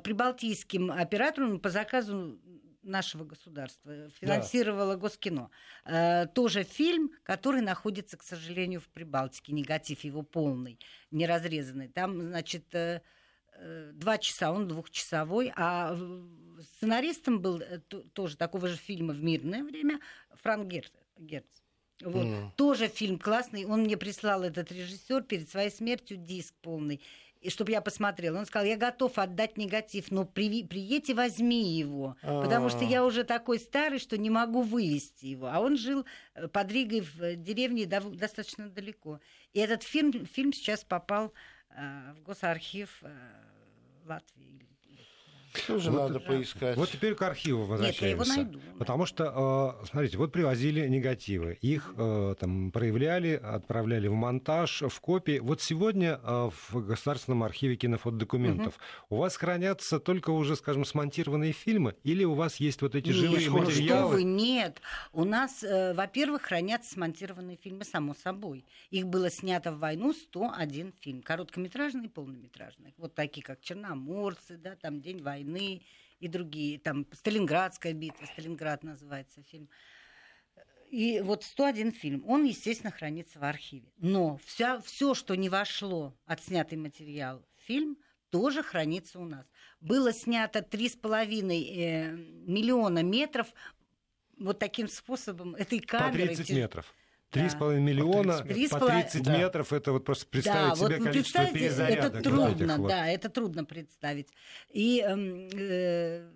[0.00, 2.38] прибалтийским оператором по заказу
[2.82, 4.08] нашего государства.
[4.20, 5.50] Финансировало Госкино.
[5.84, 9.52] Э, тоже фильм, который находится, к сожалению, в Прибалтике.
[9.52, 10.78] Негатив его полный,
[11.10, 11.88] неразрезанный.
[11.88, 13.00] Там, значит, э,
[13.52, 15.96] э, два часа, он двухчасовой, а
[16.62, 20.00] сценаристом был э, то- тоже такого же фильма в мирное время
[20.42, 21.62] Франк Гер- Герц.
[22.02, 22.24] Вот.
[22.24, 22.52] Мгм.
[22.56, 23.64] Тоже фильм классный.
[23.64, 27.00] Он мне прислал этот режиссер перед своей смертью диск полный.
[27.40, 28.38] И чтобы я посмотрела.
[28.38, 32.16] Он сказал, я готов отдать негатив, но приви- приедь и возьми его.
[32.22, 32.84] Потому что А.
[32.84, 35.46] я уже такой старый, что не могу вывести его.
[35.46, 39.20] А он жил э, под Ригой в э, деревне достаточно далеко.
[39.52, 41.32] И этот фильм, фильм сейчас попал
[41.70, 43.10] э, в Госархив э,
[44.06, 44.65] Латвии.
[45.66, 46.76] Тоже Вот надо поискать.
[46.76, 48.36] Вот теперь к архиву Нет, я его возвращаемся.
[48.36, 48.60] найду.
[48.78, 55.00] Потому что, э, смотрите, вот привозили негативы, их э, там проявляли, отправляли в монтаж, в
[55.00, 55.38] копии.
[55.38, 61.94] Вот сегодня э, в Государственном архиве кинофотодокументов у вас хранятся только уже, скажем, смонтированные фильмы,
[62.04, 64.14] или у вас есть вот эти Нет, живые ну что материалы?
[64.14, 64.80] вы, нет.
[65.12, 68.64] У нас, во-первых, хранятся смонтированные фильмы, само собой.
[68.90, 71.22] Их было снято в войну 101 фильм.
[71.22, 72.94] Короткометражные и полнометражные.
[72.98, 75.45] Вот такие, как «Черноморцы», да, там «День войны»
[76.18, 76.78] и другие.
[76.78, 79.68] Там «Сталинградская битва», «Сталинград» называется фильм.
[80.90, 83.92] И вот 101 фильм, он, естественно, хранится в архиве.
[83.98, 87.98] Но вся, все, что не вошло, отснятый материал, в фильм,
[88.30, 89.50] тоже хранится у нас.
[89.80, 92.10] Было снято 3,5 э,
[92.46, 93.48] миллиона метров
[94.38, 96.28] вот таким способом, этой По камерой.
[96.28, 96.94] 30 тяж- метров.
[97.36, 97.40] Да.
[97.42, 99.38] Три с половиной миллиона Три с по половиной- 30 Да.
[99.38, 102.04] метров, это вот просто представить да, себе вот количество перезарядок.
[102.04, 102.88] это этих трудно, вот.
[102.88, 104.28] да, это трудно представить.
[104.70, 106.30] И, эм, э,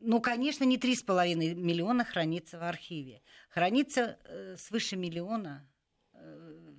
[0.00, 3.22] ну, конечно, не 3,5 миллиона хранится в архиве.
[3.50, 5.68] Хранится э, свыше миллиона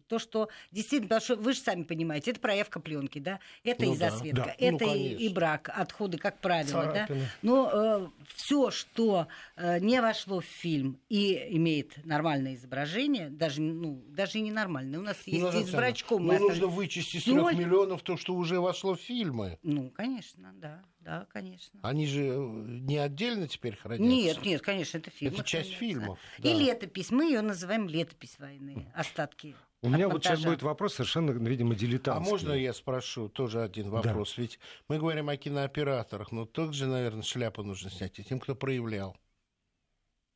[0.07, 3.93] то, что действительно, потому что вы же сами понимаете, это проявка пленки, да, это Ну
[3.93, 4.55] и да, засветка, да.
[4.59, 6.93] Ну, это и, и брак, отходы, как правило, да.
[6.93, 7.27] Царапины.
[7.41, 14.39] Но все, что э, не вошло в фильм и имеет нормальное изображение, даже, ну, даже
[14.39, 14.99] и ненормальное.
[14.99, 16.25] У нас есть Ну, и с брачком.
[16.25, 17.53] ну, нужно вычесть из Ноль.
[17.55, 19.57] трех миллионов то, что уже вошло в фильмы.
[19.63, 21.79] Ну, конечно, да, да, конечно.
[21.83, 24.07] Они же э, не отдельно теперь хранятся.
[24.07, 25.33] Нет, нет, конечно, это фильм.
[25.33, 26.49] Это часть фильмов, да.
[26.49, 27.11] И летопись.
[27.11, 28.87] Мы ее называем летопись войны.
[28.95, 29.55] Остатки.
[29.83, 32.31] У меня от вот сейчас будет вопрос совершенно, видимо, А дилетантский.
[32.31, 34.37] можно я спрошу тоже один вопрос?
[34.37, 39.17] Ведь мы говорим о кинооператорах, но также, наверное, шляпу нужно снять и тем, кто проявлял.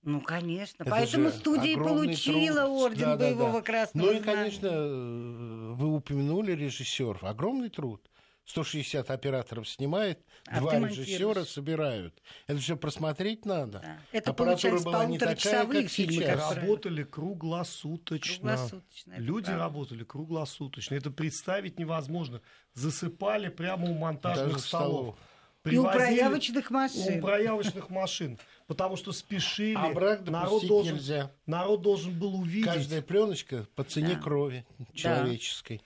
[0.04, 0.84] Ну, конечно.
[0.84, 2.82] Это Поэтому же студия получила труд.
[2.92, 3.36] орден Да, да, да.
[3.36, 4.36] боевого красного Ну и, знамени.
[4.36, 7.24] конечно, э, вы упомянули режиссеров.
[7.24, 8.10] Огромный труд.
[8.48, 12.14] 160 операторов снимает, А два режиссера собирают.
[12.48, 13.80] Это все просмотреть надо.
[13.80, 14.00] Да.
[14.14, 16.56] Это Аппаратура получались была не такая, как фильмы, сейчас.
[16.56, 18.56] Работали круглосуточно.
[18.56, 19.64] Круглосуточно, Люди правда.
[19.64, 20.96] работали круглосуточно.
[20.96, 22.42] Это представить невозможно.
[22.74, 25.18] Засыпали прямо у монтажных Даже столов.
[25.66, 27.18] И у проявочных машин.
[27.18, 28.40] У проявочных машин.
[28.68, 29.76] Потому что спешили.
[29.76, 31.32] А брак народ, должен, нельзя.
[31.46, 32.66] народ должен был увидеть.
[32.66, 34.22] Каждая пленочка по цене Да.
[34.22, 35.82] крови человеческой.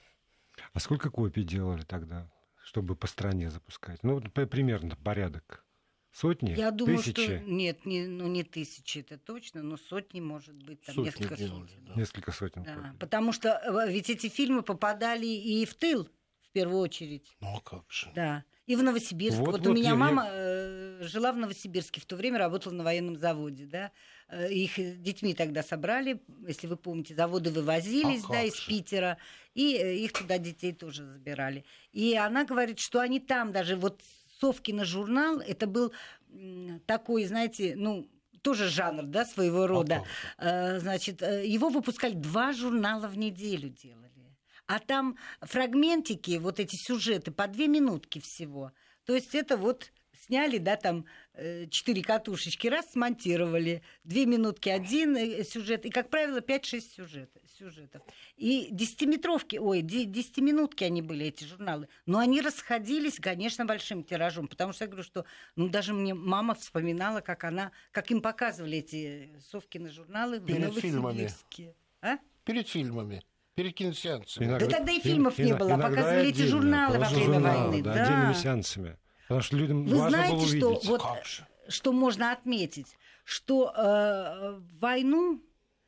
[0.73, 2.29] А сколько копий делали тогда,
[2.71, 4.01] чтобы по стране запускать?
[4.01, 5.65] Ну, примерно порядок.
[6.13, 6.51] Сотни?
[6.51, 7.21] Я думаю, Тысячи?
[7.23, 11.35] что нет, не, ну не тысячи, это точно, но сотни, может быть, там Сотни несколько
[11.37, 11.85] делали, сотен.
[11.85, 11.93] да.
[11.95, 12.97] Несколько сотен Да, копий.
[12.97, 16.09] потому что э, ведь эти фильмы попадали и в тыл,
[16.41, 17.35] в первую очередь.
[17.41, 18.09] Ну а как же?
[18.15, 18.43] Да.
[18.67, 19.39] И в Новосибирске.
[19.41, 22.73] Вот, Вот, вот у меня я- мама э, жила в Новосибирске, в то время работала
[22.73, 23.91] на военном заводе, да.
[24.31, 28.65] Э, Их детьми тогда собрали, если вы помните, заводы вывозились, А да, из же.
[28.67, 29.17] Питера,
[29.53, 31.65] и э, их туда детей тоже забирали.
[31.91, 34.01] И она говорит, что они там даже, вот
[34.39, 35.91] Совкина журнал, это был
[36.85, 38.09] такой, знаете, ну,
[38.41, 40.03] тоже жанр, да, своего рода.
[40.37, 44.01] Э, Значит, его выпускали два журнала в неделю делали.
[44.67, 48.71] А там фрагментики, вот эти сюжеты, по две минутки всего.
[49.05, 49.91] То есть это вот
[50.25, 56.09] сняли, да, там э, четыре катушечки, раз смонтировали, две минутки один э, сюжет, и, как
[56.09, 58.01] правило, 5-6 сюжетов, сюжетов.
[58.37, 64.47] И десятиметровки, ой, де- десятиминутки они были, эти журналы, но они расходились, конечно, большим тиражом,
[64.47, 68.77] потому что я говорю, что, ну, даже мне мама вспоминала, как она, как им показывали
[68.79, 71.03] эти Совкины журналы в Перед фильмами.
[71.21, 71.73] Новосибирске.
[72.01, 72.17] А?
[72.45, 73.21] Перед фильмами,
[73.55, 74.45] перед киносеансами.
[74.45, 77.67] Иногда- Да тогда и фильмов не было, а иногда показывали эти журналы во время журналы,
[77.69, 78.03] войны, Да, да.
[78.03, 78.97] отдельными сеансами.
[79.31, 80.89] Потому что людям Вы важно знаете, было что увидеть.
[80.89, 81.47] вот Как же.
[81.69, 85.41] что можно отметить, что э, в войну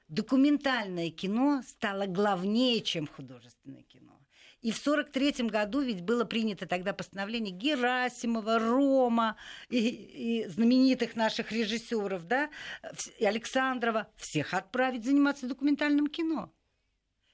[0.08, 4.18] документальное кино стало главнее, чем художественное кино.
[4.62, 9.36] И в 43 году ведь было принято тогда постановление Герасимова, Рома
[9.70, 12.50] и, и знаменитых наших режиссеров, да,
[13.20, 16.50] и Александрова, всех отправить заниматься документальным кино.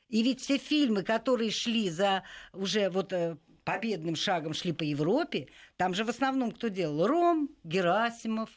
[0.07, 3.37] И ведь все фильмы, которые шли за уже вот э,
[3.73, 7.05] победным шагом шли по Европе, там же в основном кто делал?
[7.07, 8.49] Ром, Герасимов,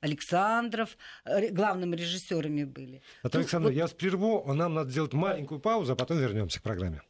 [0.00, 3.02] Александров, э, главными режиссерами были.
[3.22, 6.60] Вот, Ну, Александр, вот- я вас прерву, нам надо сделать маленькую паузу, а потом вернемся
[6.60, 7.02] к программе.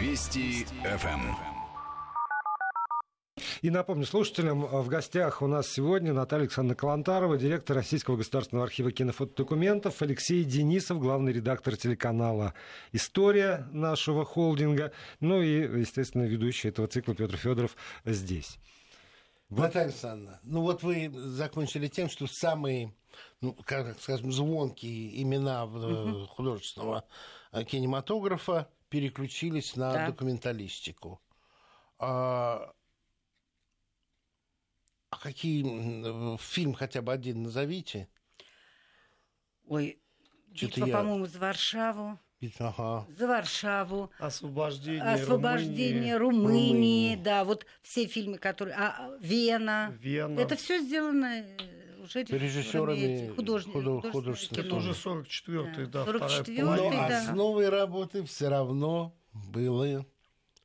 [0.00, 1.59] Вести ФМ.
[3.62, 8.92] И напомню слушателям, в гостях у нас сегодня Наталья Александровна Калантарова, директор Российского государственного архива
[8.92, 12.54] кинофотодокументов, Алексей Денисов, главный редактор телеканала
[12.92, 18.58] «История» нашего холдинга, ну и, естественно, ведущий этого цикла Петр Федоров здесь.
[19.48, 19.62] Вот.
[19.62, 22.94] Наталья Александровна, ну вот вы закончили тем, что самые,
[23.40, 27.04] ну, как скажем, звонкие имена э, художественного
[27.52, 30.06] э, кинематографа переключились на Да.
[30.06, 31.20] документалистику.
[31.98, 32.70] А,
[35.10, 38.08] а какие фильм хотя бы один назовите?
[39.66, 40.00] Ой,
[40.48, 42.18] битва, я- по-моему, за Варшаву,
[42.58, 43.06] Ага.
[43.10, 48.76] за Варшаву, Освобождение, освобождение Румынии, Румынии, да, вот все фильмы, которые...
[48.76, 49.94] А, а, Вена.
[50.00, 50.40] Вена.
[50.40, 56.04] Это все сделано э, уже Режиссерами этих художников, худо- художественного художественного Это уже 44-й, Да,
[56.04, 57.08] да, вторая 44-й, Но половина.
[57.08, 57.18] да.
[57.22, 60.04] основой работы все равно были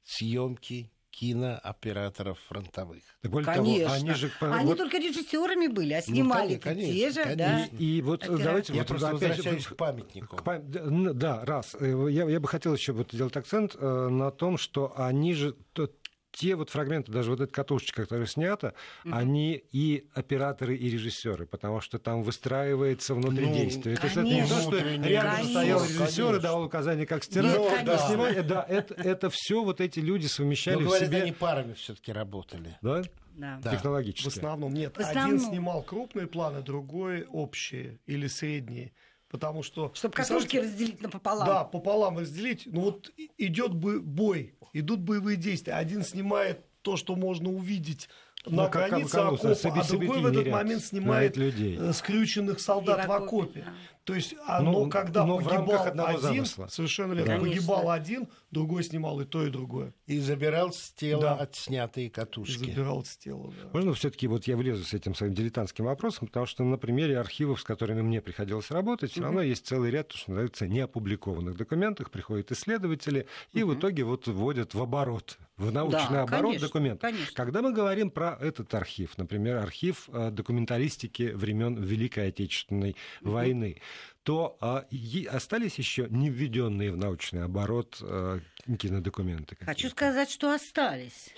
[0.03, 3.03] съемки кинооператоров фронтовых.
[3.21, 3.85] Так более Конечно.
[3.85, 4.31] того, они же...
[4.41, 7.51] Они вот- только режиссерами были, а снимали конечно, те же, да.
[7.51, 7.77] конечно.
[7.77, 8.45] И вот Оператор.
[8.45, 10.35] давайте Я вот просто опять к памятнику.
[10.37, 11.75] К пам- да, раз.
[11.79, 15.55] Э, Я, я бы хотел еще вот сделать акцент э, на том, что они же
[15.73, 15.89] то-
[16.35, 18.73] те вот фрагменты, даже вот эта катушечка, которая снята,
[19.09, 23.95] они и операторы, и режиссеры, потому что там выстраивается внутри Ну, действие.
[23.95, 25.51] То есть это не то, что Внутренний рядом Конечно.
[25.51, 28.07] стоял режиссер и давал указания, как стирать, Нет, как конечно.
[28.07, 28.47] снимать.
[28.47, 32.11] Да, это, это все вот эти люди совмещали Но, в говорят, себе они парами все-таки
[32.11, 32.77] работали.
[32.81, 33.01] да,
[33.37, 33.59] Да.
[33.61, 33.69] Да.
[33.69, 34.27] В технологически.
[34.29, 34.95] основном нет.
[34.95, 35.35] В основном.
[35.35, 38.93] Один снимал крупные планы, другой общие или средние.
[39.35, 39.91] Потому что...
[39.93, 41.45] Чтобы катушки разделить напополам.
[41.45, 42.63] Да, пополам разделить.
[42.65, 45.73] Ну вот идет бы- бой, идут боевые действия.
[45.73, 48.07] Один снимает то, что можно увидеть
[48.45, 51.77] Ну, на как- границе как- окопа, а другой в этот ряд момент снимает людей.
[51.77, 53.63] э, скрюченных солдат в окопе.
[53.65, 53.73] да.
[54.05, 56.67] То есть, а, но Ну, когда но погибал одного один, замысла.
[56.67, 57.49] совершенно верно, Конечно.
[57.55, 59.93] погибал один, другой снимал и то, и другое.
[60.05, 61.35] И забирал с тела Да.
[61.37, 62.59] отснятые катушки.
[62.69, 63.51] Забирал с тела.
[63.51, 63.69] да.
[63.73, 67.59] Можно все-таки вот я влезу с этим своим дилетантским вопросом, потому что на примере архивов,
[67.59, 72.11] с которыми мне приходилось работать, все равно есть целый ряд, то, что называется, неопубликованных документов,
[72.11, 77.01] приходят исследователи и в итоге вот вводят в оборот, в научный Да, оборот конечно, документ.
[77.01, 77.33] конечно.
[77.33, 83.81] Когда мы говорим про этот архив, например, архив э, документалистики времен Великой Отечественной войны,
[84.25, 84.87] то а,
[85.31, 89.55] остались еще не введенные в научный оборот э, кинодокументы.
[89.55, 89.89] Хочу какие-то?
[89.95, 91.29] сказать, что остались.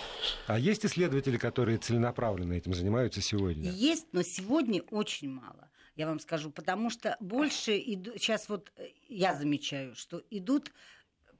[0.47, 3.71] А есть исследователи, которые целенаправленно этим занимаются сегодня?
[3.71, 5.69] Есть, но сегодня очень мало.
[5.97, 8.13] Я вам скажу, потому что больше иду...
[8.15, 10.71] сейчас вот э, я замечаю, что идут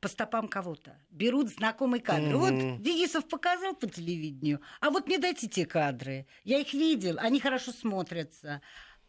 [0.02, 1.00] по стопам кого-то.
[1.10, 2.36] Берут знакомый кадр.
[2.36, 2.40] Мгм.
[2.40, 6.28] Вот Денисов показал по телевидению, а вот мне дайте те кадры.
[6.44, 8.62] Я их видел, они хорошо смотрятся.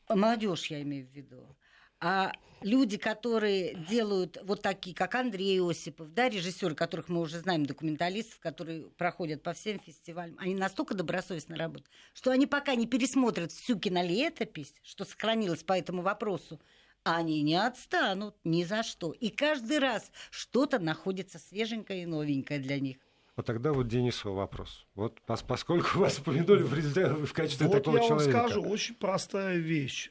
[0.09, 1.57] Молодежь я имею в виду.
[2.01, 2.33] А
[2.63, 8.39] люди, которые делают вот такие, как Андрей Осипов, да, режиссеры, которых мы уже знаем, документалистов,
[8.41, 13.79] которые проходят по всем фестивалям, они настолько добросовестно работают, что они пока не пересмотрят всю
[13.79, 16.61] кинолетопись, что сохранилось по этому вопросу,
[17.05, 19.13] они не отстанут ни за что.
[19.13, 22.99] И каждый раз что-то находится свеженькое и новенькое для них.
[23.37, 24.85] Вот тогда вот Денису вопрос.
[24.97, 28.49] Вот пос- поскольку вас упомянули в, в качестве Вот такого я вам человека.
[28.49, 30.11] скажу, очень простая вещь.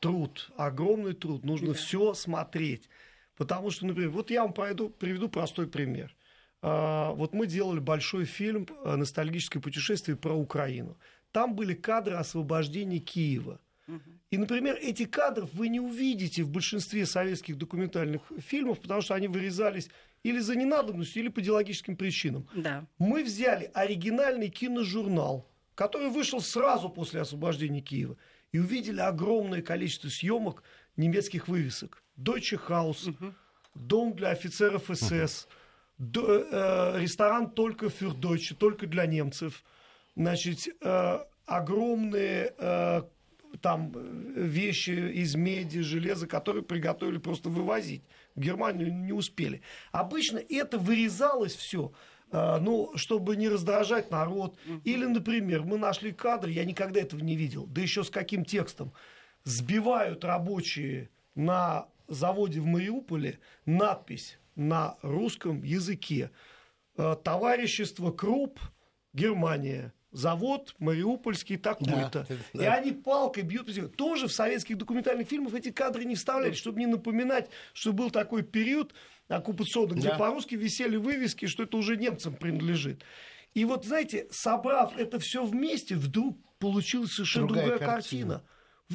[0.00, 1.44] Труд, огромный труд.
[1.44, 2.88] Нужно все смотреть.
[3.36, 6.14] Потому что, например, вот я вам пройду, приведу простой пример.
[6.62, 10.98] А, Вот мы делали большой фильм э, «Ностальгическое путешествие» про Украину.
[11.32, 13.60] Там были кадры освобождения Киева.
[14.30, 19.26] И, например, эти кадры вы не увидите в большинстве советских документальных фильмов, потому что они
[19.26, 19.90] вырезались
[20.22, 22.46] или за ненадобностью, или по идеологическим причинам.
[22.54, 22.86] Да.
[22.98, 28.16] Мы взяли оригинальный киножурнал, который вышел сразу после освобождения Киева,
[28.52, 30.62] и увидели огромное количество съемок
[30.96, 32.02] немецких вывесок.
[32.16, 33.14] Deutsche Haus,
[33.74, 35.46] дом для офицеров СС,
[35.98, 39.62] до- э, ресторан только für Deutsche, только для немцев.
[40.16, 43.02] Значит, э, огромные э,
[43.62, 48.02] там э, вещи из меди, железа, которые приготовили просто вывозить.
[48.34, 49.62] В Германию не успели.
[49.92, 51.92] Обычно это вырезалось все,
[52.32, 54.56] ну, чтобы не раздражать народ.
[54.84, 58.92] Или, например, мы нашли кадр, я никогда этого не видел, да еще с каким текстом.
[59.44, 66.30] Сбивают рабочие на заводе в Мариуполе надпись на русском языке.
[66.96, 68.60] Э, Товарищество Круп,
[69.12, 69.92] Германия.
[70.12, 72.26] Завод Мариупольский такой-то.
[72.28, 72.74] Да, И да.
[72.74, 73.68] они палкой бьют.
[73.96, 78.42] Тоже в советских документальных фильмах эти кадры не вставляли, чтобы не напоминать, что был такой
[78.42, 78.92] период
[79.36, 80.16] оккупационный, где Да.
[80.18, 83.02] по-русски висели вывески, что это уже немцам принадлежит.
[83.54, 88.34] И вот, знаете, собрав это все вместе, вдруг получилась совершенно Другая другая, картина.
[88.34, 88.44] картина.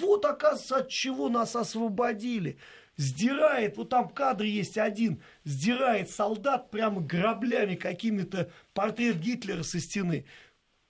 [0.07, 2.57] Вот, оказывается, от чего нас освободили.
[2.97, 10.25] Сдирает, вот там кадр есть один, сдирает солдат прямо граблями какими-то портрет Гитлера со стены.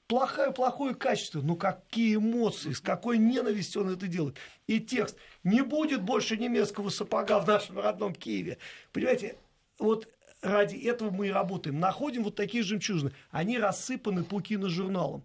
[0.08, 4.38] Плохое, плохое качество, но какие эмоции, с какой ненавистью он это делает.
[4.68, 5.18] И текст.
[5.46, 8.58] Не будет больше немецкого сапога в нашем родном Киеве.
[8.92, 9.38] Понимаете,
[9.78, 10.10] вот
[10.42, 11.80] ради этого мы и работаем.
[11.80, 13.12] Находим вот такие жемчужины.
[13.30, 15.24] Они рассыпаны по киножурналам.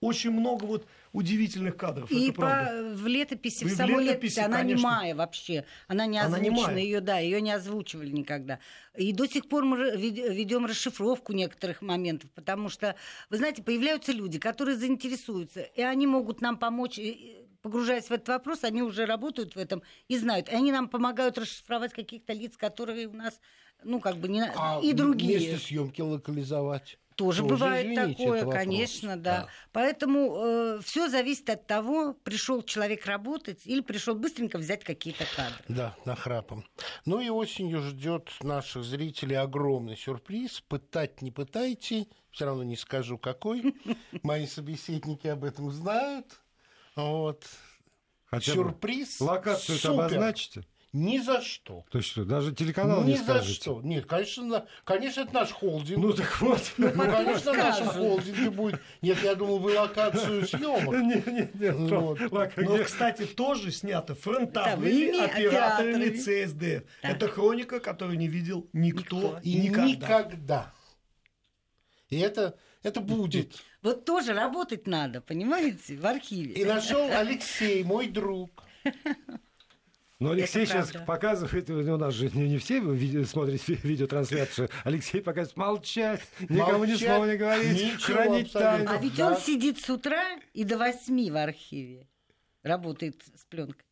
[0.00, 2.10] Очень много вот удивительных кадров.
[2.10, 4.78] И это по, в летописи, И в самой летописи, летописи, она конечно.
[4.78, 5.64] немая вообще.
[5.88, 6.78] Она не Она озвучена, немая.
[6.78, 8.60] ее, да, ее не озвучивали никогда.
[8.96, 12.94] И до сих пор мы ведем расшифровку некоторых моментов, потому что,
[13.28, 17.00] вы знаете, появляются люди, которые заинтересуются, и они могут нам помочь,
[17.68, 20.48] погружаясь в этот вопрос, они уже работают в этом и знают.
[20.48, 23.40] И они нам помогают расшифровать каких-то лиц, которые у нас,
[23.84, 24.42] ну, как бы, не...
[24.42, 25.38] А и другие.
[25.38, 26.98] Место съемки локализовать.
[27.14, 29.40] Тоже, Тоже, бывает извините, такое, конечно, да.
[29.40, 29.48] Да.
[29.72, 35.64] Поэтому все зависит от того, пришел человек работать или пришел быстренько взять какие-то кадры.
[35.66, 36.64] Да, нахрапом.
[37.04, 40.60] Ну и осенью ждет наших зрителей огромный сюрприз.
[40.68, 43.74] Пытать не пытайте, все равно не скажу какой.
[44.22, 46.40] Мои собеседники об этом знают.
[47.02, 47.44] Вот.
[48.26, 49.20] Хотя Сюрприз.
[49.20, 49.94] Локацию супер.
[50.00, 50.64] обозначите?
[50.94, 51.84] Ни за что.
[51.90, 53.54] То есть что, даже телеканал Ни не за скажете?
[53.54, 53.82] что.
[53.82, 55.98] Нет, конечно, конечно, это наш холдинг.
[55.98, 56.72] Ну так вот.
[56.78, 57.88] Ну, конечно, скажут.
[57.88, 58.80] холдинге будет.
[59.02, 60.94] Нет, я думал, вы локацию съемок.
[61.02, 61.74] Нет, нет, нет.
[61.76, 62.18] Вот.
[62.32, 66.82] Лака, Но, где- кстати, тоже снято Фронтовыми операторами.
[67.02, 67.08] Да.
[67.10, 69.40] Это хроника, которую не видел никто, Никто.
[69.42, 69.86] И никогда.
[69.86, 70.74] никогда.
[72.08, 73.62] И это, это будет.
[73.82, 76.52] Вот тоже работать надо, понимаете, в архиве.
[76.54, 78.64] И нашел Алексей, мой друг.
[80.20, 81.06] Но Алексей Это сейчас правда.
[81.06, 84.68] показывает, у нас же не, не все виде- смотрят ви- видеотрансляцию.
[84.82, 88.90] Алексей показывает молчать, никому ни Молчать, слова не говорить, ничего хранить тайну.
[88.90, 89.28] А ведь Да.
[89.28, 92.08] он сидит с утра и до восьми в архиве.
[92.64, 93.84] Работает с пленкой.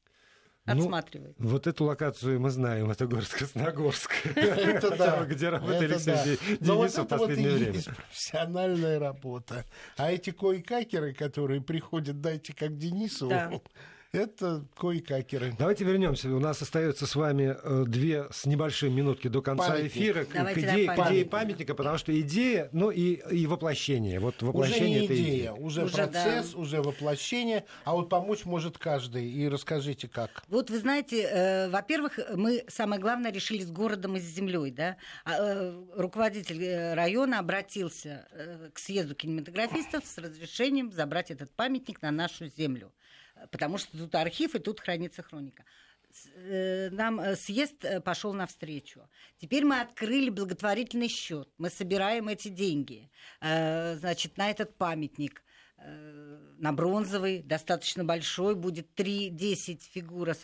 [0.66, 1.37] Ну, Отсматривает.
[1.38, 4.11] Вот эту локацию мы знаем, это город Красногорск.
[4.35, 5.24] Это да.
[5.24, 7.83] Где работает Это Алексей Денисов в последнее время.
[7.83, 9.64] профессиональная работа.
[9.96, 13.31] А эти кой-какеры, которые приходят, дайте как Денису.
[14.16, 15.55] это кой-какеры.
[15.59, 16.29] Давайте вернемся.
[16.31, 19.92] У нас остается с вами э, две с небольшим минутки до конца Памятник.
[19.92, 21.31] эфира к Давайте, да, идее, к идее памятник.
[21.31, 24.18] памятника, потому что идея, ну и, и воплощение.
[24.20, 25.62] Вот Уже воплощение не этой идея, идеи.
[25.62, 29.31] уже, Уже, процесс, уже воплощение, а вот помочь может каждый.
[29.31, 30.42] И расскажите, как.
[30.48, 34.96] Вот вы знаете, э, во-первых, мы самое главное решили с городом и с землей, да.
[35.24, 42.00] А, э, руководитель э, района обратился э, к съезду кинематографистов с разрешением забрать этот памятник
[42.02, 42.92] на нашу землю,
[43.51, 45.64] потому что тут архив и тут хранится хроника.
[46.35, 49.09] Э, Нам э, съезд э, пошел навстречу.
[49.38, 51.49] Теперь мы открыли благотворительный счет.
[51.59, 55.43] Мы собираем эти деньги, значит, на этот памятник
[56.59, 60.34] на бронзовый, достаточно большой, будет 3-10 фигура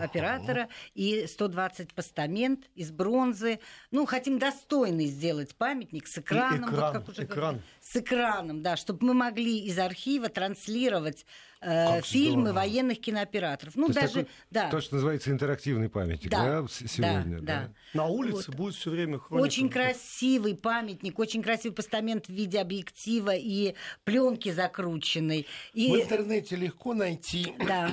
[0.00, 3.60] оператора и 120 постамент из бронзы.
[3.92, 6.70] Ну, хотим достойный сделать памятник с экраном.
[6.70, 7.38] вот экран, как уже экран.
[7.38, 7.62] говорили.
[7.80, 11.26] С экраном, да, чтобы мы могли из архива транслировать
[11.62, 12.56] э, Как фильмы здорово.
[12.60, 13.76] военных кинооператоров.
[13.76, 14.68] Ну, То даже, такой, да.
[14.70, 17.40] То, что называется интерактивный памятник, да, Да, сегодня?
[17.40, 17.72] да, да.
[17.94, 18.56] На улице Вот.
[18.56, 19.44] будет все время хроника.
[19.46, 25.46] Очень красивый памятник, очень красивый постамент в виде объектива и пленки закрученной.
[25.72, 27.90] В И, интернете легко найти да,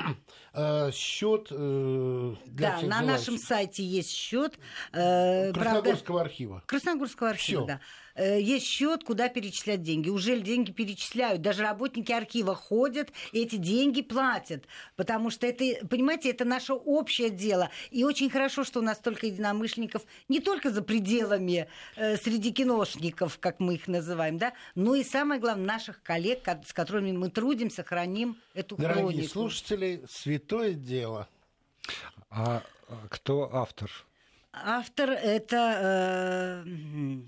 [0.54, 4.58] э, счет э, для да, всех на нашем сайте есть счет.
[4.94, 6.64] э, правда- Красногорского архива.
[6.66, 7.68] Красногорского архива, Всё.
[7.68, 7.80] да.
[8.20, 10.10] Э, Есть счет, куда перечислять деньги.
[10.10, 11.42] Уже деньги перечисляют.
[11.42, 14.66] Даже работники архива ходят, и эти деньги платят.
[14.98, 17.70] Потому что это, понимаете, это наше общее дело.
[17.92, 23.40] И очень хорошо, что у нас столько единомышленников не только за пределами, э, среди киношников,
[23.40, 27.30] как мы их называем, да, но и самое главное, наших коллег, ко- с которыми мы
[27.30, 29.30] трудимся, храним эту Дорогие хронику.
[29.30, 31.30] слушатели, святое дело.
[32.30, 33.90] А а кто автор?
[34.52, 36.64] Автор это...
[36.66, 37.20] э,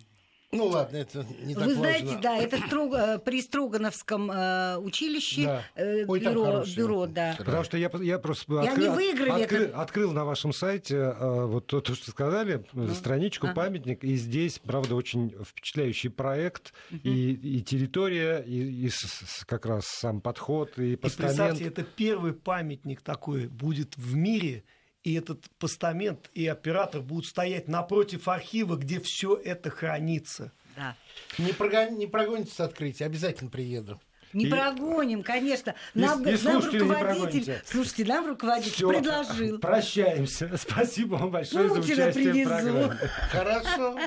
[0.53, 2.21] Ну ладно, это не так Вы знаете, важно.
[2.21, 5.63] да, это Строг- э, при Строгановском э, училище Да.
[5.75, 7.35] э, Ой, бюро, бюро, да.
[7.37, 9.81] Потому что я, я просто И они открыл, выиграли открыл, это.
[9.81, 13.55] открыл на вашем сайте э, вот то, то, что сказали, Ну, страничку, ага.
[13.55, 18.95] памятник, и здесь, правда, очень впечатляющий проект, и, и территория, и, и с-
[19.25, 21.37] с- как раз сам подход, и И постамент.
[21.37, 24.65] представьте, это первый памятник такой будет в мире,
[25.03, 30.51] и этот постамент и оператор будут стоять напротив архива, где все это хранится.
[30.75, 30.95] да.
[31.37, 33.99] Не, прогон- не прогоните с открытия, обязательно приеду.
[34.33, 35.75] Не И- прогоним, конечно.
[35.93, 37.61] И- Нам, и нам слушатели не руководитель, прогоните.
[37.65, 39.59] слушайте, нам руководитель Всё, предложил.
[39.59, 40.51] Прощаемся.
[40.57, 42.49] Спасибо вам большое за Путина участие в привезу.
[42.49, 42.97] программе.
[43.31, 43.99] Хорошо.